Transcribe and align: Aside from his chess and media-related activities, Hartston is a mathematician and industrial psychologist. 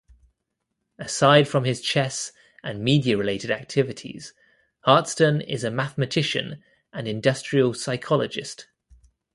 Aside 0.97 1.47
from 1.47 1.63
his 1.63 1.79
chess 1.79 2.31
and 2.63 2.83
media-related 2.83 3.51
activities, 3.51 4.33
Hartston 4.83 5.41
is 5.47 5.63
a 5.63 5.69
mathematician 5.69 6.63
and 6.91 7.07
industrial 7.07 7.75
psychologist. 7.75 8.65